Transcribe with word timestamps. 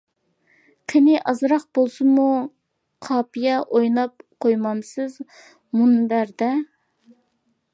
قېنى 0.93 1.17
ئازراق 1.31 1.65
بولسىمۇ 1.77 2.23
قاپىيە 3.07 3.59
ئويناپ 3.75 4.25
قويمامسىز 4.47 5.19
مۇنبەردە! 5.81 6.49